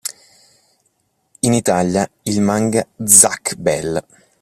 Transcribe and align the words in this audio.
In 1.41 1.53
Italia 1.53 2.09
il 2.23 2.41
manga 2.41 2.83
"Zatch 3.05 3.53
Bell! 3.55 4.03